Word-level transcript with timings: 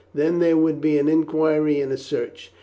Then 0.15 0.39
there 0.39 0.57
would 0.57 0.81
be 0.81 0.97
an 0.97 1.07
inquiry 1.07 1.79
and 1.79 1.91
a 1.91 1.97
search. 1.99 2.51